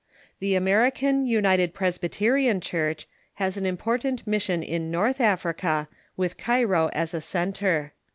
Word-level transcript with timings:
The 0.39 0.53
Ameri 0.55 0.91
can 0.95 1.27
United 1.27 1.75
Presbyterian 1.75 2.59
Church 2.59 3.07
has 3.35 3.55
an 3.55 3.67
important 3.67 4.25
mission 4.25 4.63
in 4.63 4.89
North 4.89 5.21
Africa, 5.21 5.87
with 6.17 6.37
Cairo 6.39 6.89
as 6.91 7.13
a 7.13 7.21
centre. 7.21 7.93